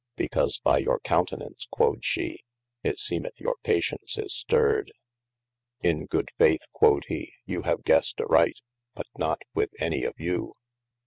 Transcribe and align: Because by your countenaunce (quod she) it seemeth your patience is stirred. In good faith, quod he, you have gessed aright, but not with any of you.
Because 0.15 0.57
by 0.57 0.79
your 0.79 0.99
countenaunce 1.01 1.67
(quod 1.69 2.03
she) 2.03 2.39
it 2.81 2.97
seemeth 2.97 3.39
your 3.39 3.57
patience 3.61 4.17
is 4.17 4.33
stirred. 4.35 4.91
In 5.83 6.07
good 6.07 6.29
faith, 6.39 6.65
quod 6.73 7.03
he, 7.07 7.33
you 7.45 7.61
have 7.69 7.83
gessed 7.83 8.19
aright, 8.19 8.61
but 8.95 9.05
not 9.15 9.43
with 9.53 9.69
any 9.79 10.03
of 10.03 10.15
you. 10.17 10.55